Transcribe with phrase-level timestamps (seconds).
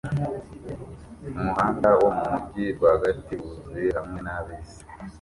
[1.39, 4.81] Umuhanda wo mumujyi rwagati wuzuye hamwe na bisi